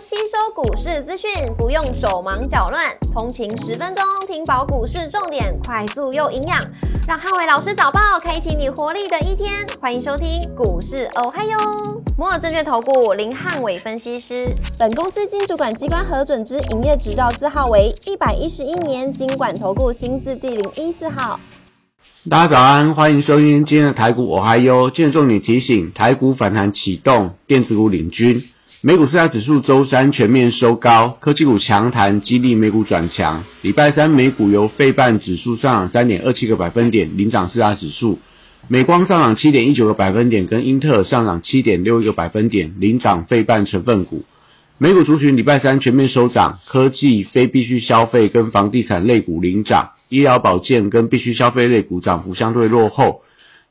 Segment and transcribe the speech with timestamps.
[0.00, 6.56] 吸收股市资讯，不用手忙脚乱，通勤十分钟听饱股市重点，快速又营养，
[7.08, 9.66] 让汉伟老师早报开启你活力的一天。
[9.80, 11.58] 欢迎收听股市哦嗨哟，
[12.16, 14.46] 摩尔证券投顾林汉伟分析师，
[14.78, 21.40] 本公司经主管机关核准之营业执照字号为一百一十一年经管投顾新字第零一四号。
[22.30, 24.92] 大家早安，欢迎收听今天的台股我嗨哟。
[24.94, 28.44] 今日重点提醒：台股反弹启动，电子股领军。
[28.80, 33.42] 美股四大指数周三全面收高，科技股强弹，激励美股转强。
[33.60, 38.18] 礼拜三美股由费半指数上涨三点二七个百分点，领涨四大指数；
[38.68, 44.24] 美光上涨七点一九个百分点，跟英特尔上涨七点六一个百分点，领涨费半成分股。
[44.78, 53.22] 美股族群礼拜三全面收涨，科技、非必需消费跟房地产类股领涨，医疗保健跟必需消费类股涨幅相对落后。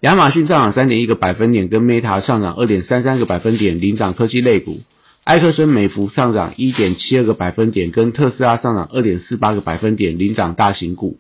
[0.02, 4.82] 亚马逊上涨三点一个百分点，跟 Meta 上涨二点三三个百分点，领涨科技类股。
[5.28, 11.20] 埃克森美孚上涨一点七二个百分点，跟特斯拉上涨二点四八个百分点，领涨大型股。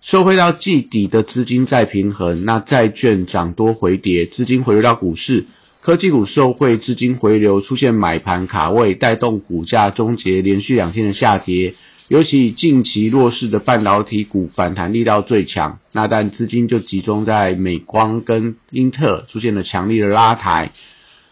[0.00, 5.46] 受惠到季底的资金再平衡，那债券涨多回跌，资金回流到股市，
[5.80, 11.74] 科技股受惠资金回流，出现买盘卡位，带动股价终结连续两天的下跌。
[12.06, 20.70] 尤其近期弱势的半导体股反弹力道最强，那但资金就集中在美光跟英特出现了强力的拉抬。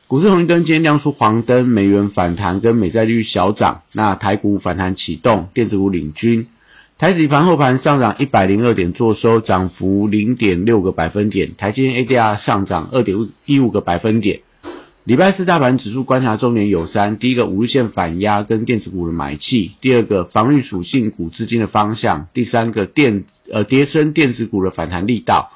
[0.09, 6.47] 股市红绿灯今天亮出黄灯，美元反弹跟美债率小涨，那台股反弹启动，电子股领军。
[6.97, 11.57] 台指盘后盘上涨一百零二点，做收涨幅零点六个百分点。
[11.57, 14.43] 台积 ADR 上涨二点一五个百分点。
[15.03, 25.51] 礼拜四大盘指数观察重点有三：第一个五日线反压跟电子股的买气；第二个防御属性股资金的方向；第三个电呃跌升电子股的反弹力道。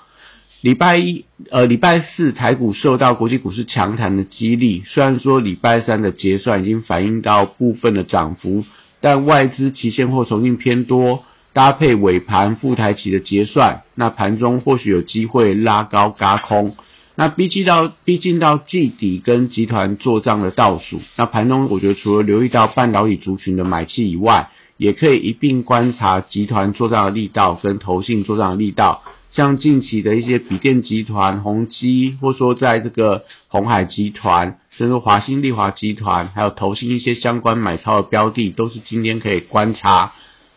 [0.63, 8.67] 礼拜一，呃，礼拜四台股受到国际股市强弹的激励，虽然说礼拜三的结算已经反映到部分的涨幅，
[9.01, 16.77] 但外资期现货重新偏多，搭配尾盘复台企的结算，那盘中或许有机会拉高嘎空。
[17.15, 29.03] 那逼近到逼近到季底跟集团做账的倒数，那盘中我觉得除了留意到半导体族群的买气以外，也可以一并观察集团做账的力道跟投信做账的力道。
[29.31, 40.13] 像近期的一些笔电集团、宏基，或说在这个红海集团，甚至华兴利华集团，还有投信一些相关买超的标的，都是今天可以观察，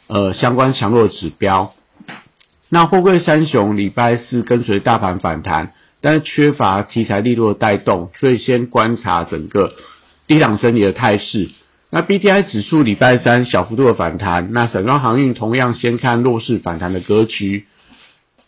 [0.07, 1.73] 呃，相关强弱指标。
[2.69, 9.75] 那货柜三雄礼拜四跟随大盘反弹，但是缺乏题材力度的带动，所以先观察整个
[10.25, 11.51] 低档整理的态势。
[11.91, 17.67] 那 B T I 指数礼拜三小幅度的反弹，那散装航运同样先看弱势反弹的格局。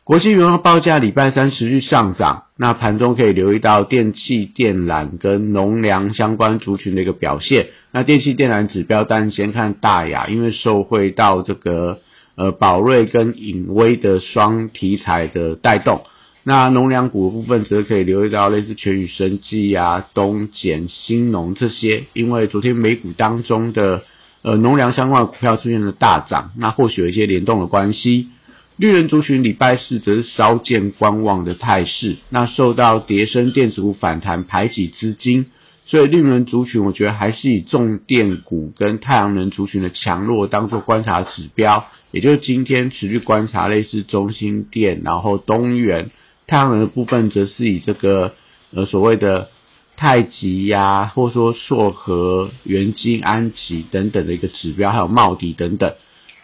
[0.06, 7.70] 国际原油报价礼拜三持续上涨，那盘中可以留意到电器电缆跟农粮相关族群的一个表现。
[7.92, 12.02] 那电器电缆指标，但先看大雅，因为受惠到这个
[12.36, 16.04] 呃宝瑞跟隐威的双题材的带动。
[16.44, 24.04] 那农粮股部分，则可以留意到类似全宇生技啊、东碱、新农这些，因为昨天美股当中的
[24.44, 28.28] 呃农粮相关的股票出现了大涨，那或许有一些联动的关系。
[28.78, 35.46] 绿人族群礼拜四则是稍见观望的态势，那受到叠升电子股反弹排挤资金，
[35.86, 46.12] 所以绿人族群我觉得还是以重电股跟太阳能族群的强弱当做观察指标，也就是今天持续观察类似中心电，然后东元
[46.46, 48.34] 太阳能的部分则是以这个
[48.72, 49.52] 呃所谓的
[49.96, 55.94] 太极呀，或者说硕和、元金、安吉等等的一个指标，还有茂迪等等。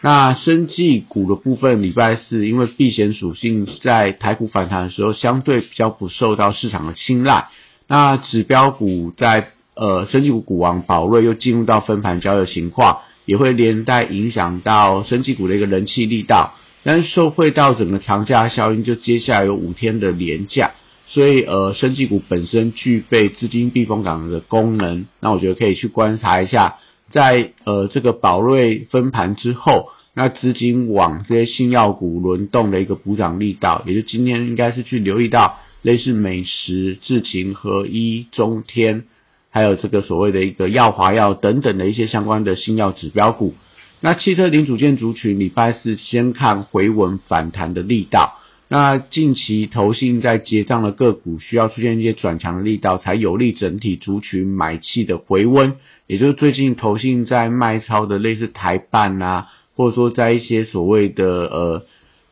[0.04, 7.46] 那生技股的部分，礼拜四因为避险属性，在台股反弹的时候，相对比较不受到市场的青睐。
[7.86, 16.54] 那指标股在呃，生技股股王宝瑞又进入到分盘交易的情况，也会连带影响到生技股的一个人气力道。
[16.82, 20.72] 但是受惠到整个长假效应，就接下来有五天的连假，
[21.06, 25.06] 所以呃，生技股本身具备资金避风港的功能。
[25.20, 26.78] 那我觉得可以去观察一下。
[27.10, 39.04] 在呃这个宝瑞分盘之后，那资金往这些新药股轮动的一个补涨力道，也就今天应该是去留意到类似美食、智勤合一、中天，
[39.50, 43.54] 还有这个所谓的一个药华药等等的一些相关的新药指标股。
[44.00, 48.38] 那汽车零组件族群礼拜四先看回稳反弹的力道。
[48.68, 55.76] 那近期投信在结账的个股需要出现一些转强的力道，才有利整体族群买气的回温。
[56.06, 59.48] 也就是最近投信在卖超的类似台办啊，
[59.82, 61.82] 或者说在一些所谓的呃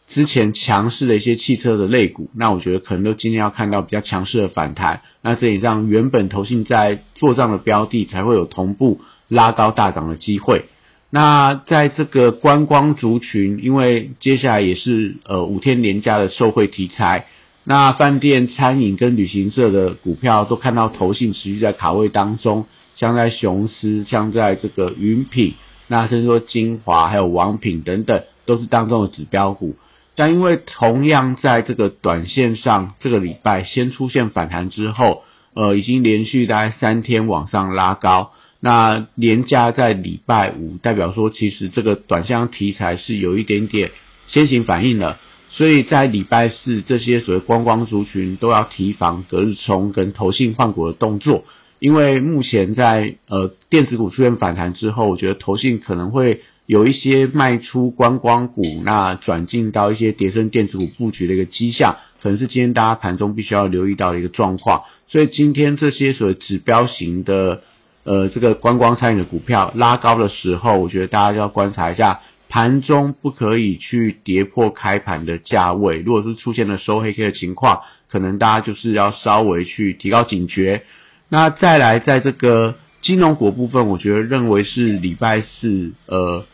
[0.06, 10.66] 之前强势的一些汽车的类股，那我觉得可能都今天要看到比较强势的反弹，那这也让原本投信在做账的标的才会有同步拉高大涨的机会。
[11.10, 17.26] 那在这个观光族群，因为接下来也是呃五天连假的受惠题材，
[17.64, 25.54] 那饭店、餐饮跟旅行社的股票都看到投信持续在卡位当中，像在雄狮，像在这个云品，
[25.92, 29.74] 那甚至说精华还有王品等等，都是当中的指标股。
[30.14, 38.30] 但因为同样在这个短线上，这个礼拜先出现反弹之后，呃，已经连续大概三天往上拉高。
[38.60, 43.90] 那连加在礼拜五，代表说其实这个短线题材是有一点点
[44.28, 45.18] 先行反应了。
[45.48, 51.42] 所以在礼拜四，这些所谓观光族群都要提防隔日冲跟投信换股的动作，
[51.80, 56.42] 因为目前在呃电子股出现反弹之后，我觉得投信可能会。
[56.66, 64.84] 有一些卖出观光股，那转进到一些叠升电子股布局的一个迹象，可能是今天大家盘中必须要留意到的一个状况。
[65.08, 67.62] 所以今天这些所谓指标型的，
[68.04, 75.98] 呃，这个观光餐饮的股票拉高的时候，我觉得大家就要观察一下盘中不可以去跌破开盘的价位。
[75.98, 80.84] 如果是出现了收黑 K 的情况，可能大家就是要稍微去提高警觉。
[81.30, 86.44] 那再来，在这个金融股部分，我觉得认为是礼拜四，呃。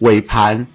[0.00, 0.66] 尾盘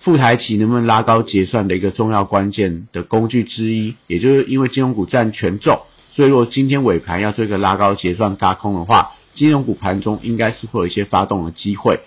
[0.00, 5.82] 副台企能不能拉高结算的一个重要关键的工具之一，也就是因为金融股占权重，
[6.16, 12.00] 所以如果今天尾盘要做一个拉高结算嘎空的话，金融股盘中应该是会有一些发动的机会。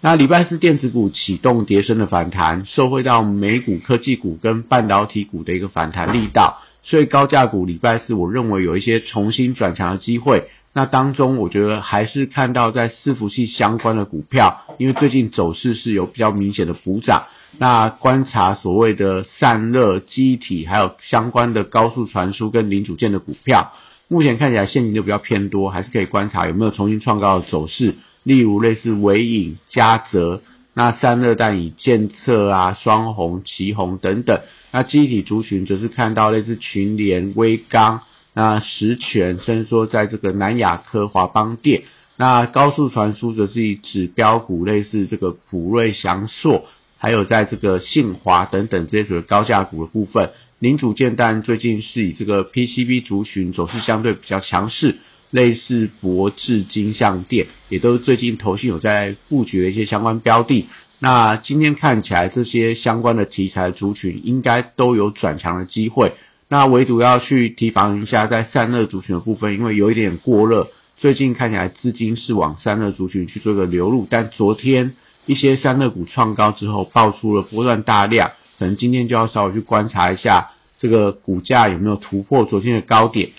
[0.00, 10.48] 那礼拜四电子股启动跌升的反弹，受惠到美股科技股跟半导体股的一个反弹力道，所以高价股礼拜四我认为有一些重新转强的机会。
[10.72, 17.24] 那当中，我觉得还是看到在伺服器相关的股票，因为最近走势是有比较明显的补涨。
[17.58, 23.72] 那观察所谓的散热、机体，还有相关的高速传输跟零组件的股票，
[24.06, 27.96] 目前看起来现金就比较偏多，还是可以观察有没有重新创高的走势。
[28.22, 30.42] 例如类似伟影、嘉泽，
[30.80, 34.40] 那散热弹以建测啊、双红、旗红等等。
[34.70, 38.00] 那机体族群则是看到类似群联、微刚。
[38.32, 41.82] 那实权，甚至说在这个南亚科、华邦电，
[42.16, 46.64] 那高速传输则是以指标股，类似这个普瑞、祥硕，
[46.96, 50.30] 还有在这个信华等等这些属于高价股的部分。
[50.60, 54.96] 零组件但最近是以这个 PCB 族群走势相对比较强势，
[55.30, 60.68] 类似博智、金相店，也都是最近投信有在布局的一些相关标的。
[60.98, 66.12] 那今天看起来，这些相关的题材族群应该都有转强的机会。
[66.48, 74.94] 那唯独要去提防一下，在散热族群的部分，因为有一点过热，最近看起来资金是往散热族群去做一个流入，但昨天
[75.26, 83.30] 一些散热股创高之后，爆出了波段大量，可能今天就要稍微去观察一下这个股价有没有突破昨天的高点。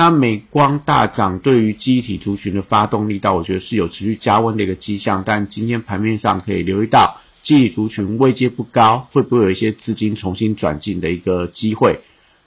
[0.00, 11.98] 那美光大涨对于机体族群的发动力道，我觉得是有持续加温的一个迹象，但今天盘面上可以留意到机体族群位阶不高，会不会有一些资金重新转进的一个机会？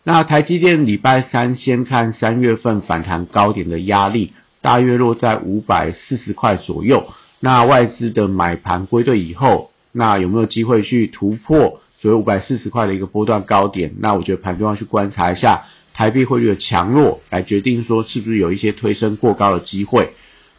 [0.05, 4.31] 那台积电礼拜三先看三月份反弹高点的压力，
[4.61, 7.09] 大约落在五百四十块左右。
[7.41, 13.95] 那外资的买盘归队以后，那有没有机会去突破所谓五百四十块的一个波段高点？
[13.99, 20.13] 那我觉得盘中要去观察一下台币汇率的强弱，来决定说是不是有一些推升过高的机会。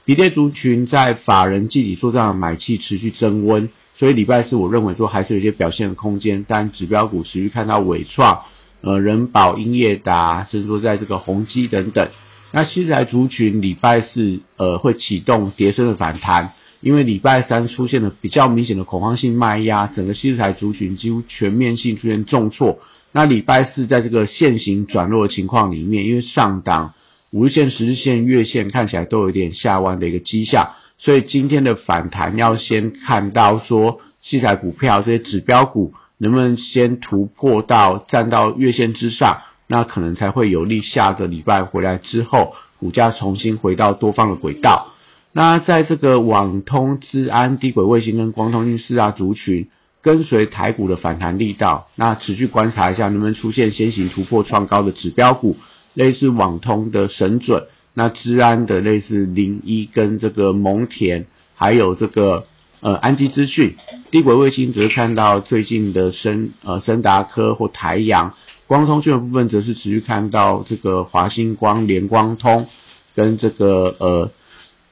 [0.04, 8.42] 比列族群在法人集体做账的买气持续增温，所以礼拜四我认为说还是有一些表现的空间，但指标股持续看到尾创。
[8.84, 12.08] 呃，人保、英业达，甚至说在这个宏基等等，
[12.50, 22.80] 那西材族群礼拜四呃会启动叠升的反弹，因为礼拜三出现了比较明显的恐慌性卖压，整个西材族群几乎全面性出现重挫。
[23.12, 26.94] 那礼拜四在这个线型转弱的情况里面，因为上档
[27.30, 35.94] 五日线、十日线、月线看起来都有点下弯的一个迹象，所以今天的反弹要先看到说西材股票这些指标股。
[36.18, 44.92] 能不能先突破到站到月线之上，那可能才会有利下个礼拜回来之后，股价重新回到多方的轨道。
[45.32, 49.66] 那在这个网通、资安、低轨卫星跟光通讯四大族群，
[50.02, 55.56] 跟随台股的反弹力道，那持续观察一下能不能出现先行突破创高的指标股，
[55.94, 62.46] 类似网通的神准，那资安的类似零一跟这个蒙田，还有这个。
[62.84, 63.76] 呃，安基资讯、
[64.10, 68.34] 低轨卫星，则是看到最近的深呃深达科或台阳
[68.66, 72.66] 光通讯的部分，则是持续看到这个华星光、联光通
[73.14, 74.32] 跟这个呃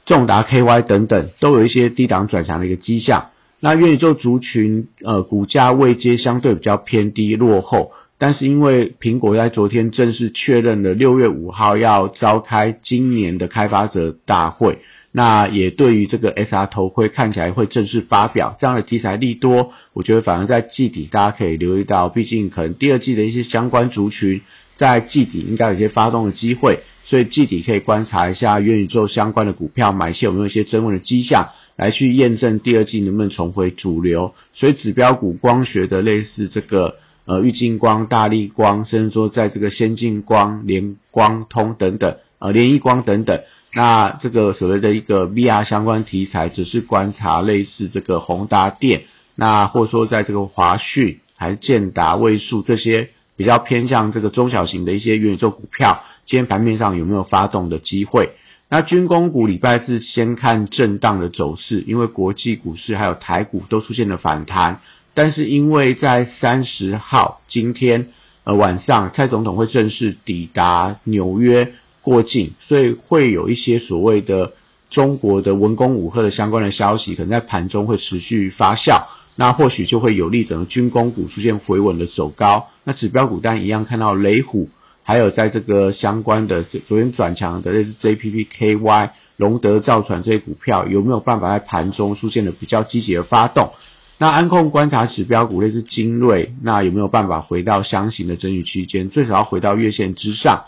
[0.06, 3.29] 重达 KY 等等，都有一些低档转强的一个迹象。
[3.60, 14.78] 那元宇宙族群呃股价位阶相对比较偏低落后，但是因为苹果在昨天正式确认了六月五号要召开今年的开发者大会。
[15.12, 24.40] 那也对于这个 SR 头盔看起来会正式发表这样的题材利多，我觉得反而在季底大家可以留意到，毕竟可能第二季的一些相关族群
[24.76, 31.48] 在季底应该有些发动的机会，所以季底可以观察一下元宇宙相关的股票买些有没有一些增温的迹象，
[31.80, 34.34] 来去验证第二季能不能重回主流。
[34.52, 43.40] 所以指标股光学的类似这个呃玉晶光、大力光，甚至说在这个先进光、联光通等等，呃联益光等等。
[43.72, 58.32] 那这个所谓的一个 VR 相关题材，只是观察类似这个宏达电，那或者说在这个华讯还是建达、位数这些比较偏向这个中小型的一些元宇宙股票，今天盘面上有没有发动的机会？
[58.70, 64.80] 那军工股礼拜四先看震荡的走势，因为国际股市还有台股都出现了反弹，
[65.12, 68.08] 但是因为在三十号今天
[68.44, 71.74] 呃晚上，蔡总统会正式抵达纽约。
[72.02, 74.54] 过境，所以会有一些所谓的
[74.88, 79.04] 中国的文攻武赫的相关的消息，可能在盘中会持续发酵，
[79.36, 82.68] 那或许就会有利整个军工股出现回稳的走高。
[82.84, 84.70] 那指标股单一样看到雷虎，
[85.02, 93.72] 还有在这个相关的昨天转强的类似 JPPKY、龙德造船这些股票，有没有办法在盘中出现了比较积极的发动？
[94.18, 99.08] 那安控观察指标股类似精锐，那有没有办法回到箱型的整理区间？
[99.08, 100.66] 最少要回到月线之上。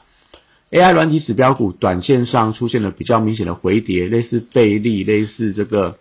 [0.71, 5.99] AI 软体指标股短线上出现了比较明显的回跌，类似贝利、类似这个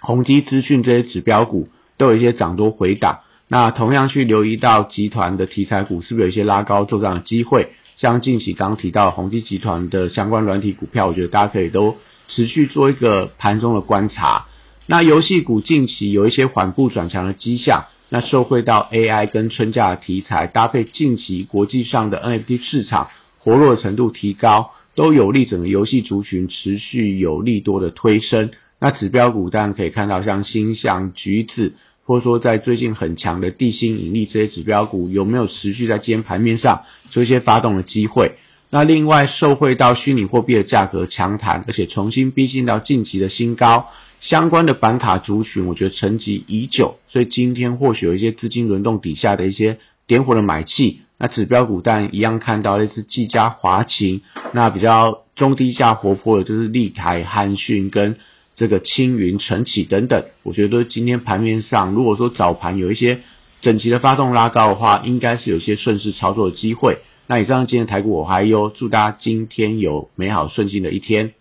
[0.00, 3.18] 宏基资讯这些指标股都有一些涨多回档。
[3.48, 7.70] 那同样去留意到集团的题材股是不是有一些拉高做涨的机会？
[7.96, 11.96] 像近期刚刚提到宏基集团的相关软体股票，我觉得大家可以都
[12.28, 14.46] 持续做一个盘中的观察。
[14.86, 23.08] 那游戏股近期有一些缓步转强的迹象，那受惠到 AI 跟春假的题材，搭配近期国际上的 NFT 市场。
[23.40, 28.50] 活络程度提高，都有利整个游戏族群持续有利多的推升。
[28.78, 31.72] 那指标股当然可以看到，像星象、橘子，
[32.08, 38.36] 或者说在最近很强的地心引力这些指标股，有没有持续在今天盘面上做一些发动的机会？
[38.70, 43.90] 那另外受惠到虚拟货币的价格强弹，而且重新逼近到近期的新高，
[44.22, 51.02] 相关的板卡族群，我觉得沉寂已久，所以今天或许有一些资金轮动底下的一些点火的买气。
[51.18, 54.22] 那指标股但一样看到类似技嘉、华擎，
[54.52, 58.16] 那比较中低价活泼的，就是立台、汉讯跟
[58.58, 60.24] 这个青云、晨起等等。
[60.42, 63.20] 我觉得今天盘面上，如果说早盘有一些
[63.60, 66.98] 整齐的发动拉高的话，应该是有些顺势操作的机会。
[67.28, 71.32] 那以上今天的台股我还有，祝大家今天有美好顺境的一天。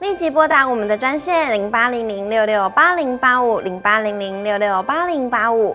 [0.00, 5.74] 立即拨打我们的专线零八零零六六八零八五零八零零六六八零八五。